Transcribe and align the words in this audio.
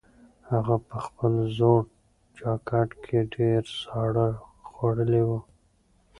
هغه 0.51 0.75
په 0.87 0.97
خپل 1.05 1.33
زوړ 1.57 1.81
جاکټ 2.39 2.89
کې 3.03 3.19
ډېر 3.35 3.61
ساړه 3.81 4.27
خوړلي 4.69 5.21
وو. 5.27 5.39